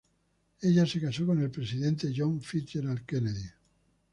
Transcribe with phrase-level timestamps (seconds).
[0.63, 2.65] Ella se casó con el presidente John F.
[3.05, 3.45] Kennedy.